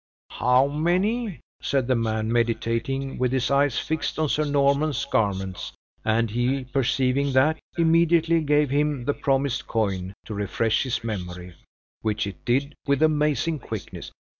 "How 0.31 0.65
many?" 0.65 1.41
said 1.61 1.85
the 1.85 1.93
man, 1.95 2.31
meditating, 2.31 3.19
with 3.19 3.31
his 3.31 3.51
eyes 3.51 3.77
fixed 3.77 4.17
on 4.17 4.29
Sir 4.29 4.45
Norman's 4.45 5.05
garments, 5.05 5.73
and 6.03 6.31
he, 6.31 6.63
perceiving 6.63 7.33
that, 7.33 7.59
immediately 7.77 8.41
gave 8.41 8.71
him 8.71 9.05
the 9.05 9.13
promised 9.13 9.67
coin 9.67 10.15
to 10.25 10.33
refresh 10.33 10.81
his 10.81 11.03
memory, 11.03 11.53
which 12.01 12.25
it 12.25 12.43
did 12.45 12.73
with 12.87 13.03
amazing 13.03 13.59
quickness. 13.59 14.11